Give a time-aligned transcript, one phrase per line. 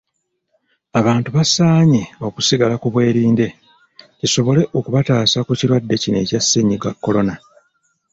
[0.99, 3.47] Abantu basaanye okusigala ku bwerinde,
[4.19, 7.35] kisobole okubataasa ku kirwadde kino ekya ssennyiga Kolona.